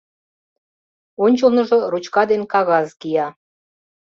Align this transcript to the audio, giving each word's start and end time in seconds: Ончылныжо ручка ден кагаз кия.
Ончылныжо 1.25 1.77
ручка 1.91 2.23
ден 2.29 2.41
кагаз 2.51 2.87
кия. 2.99 3.27